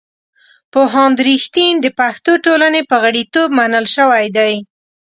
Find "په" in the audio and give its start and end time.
2.89-2.95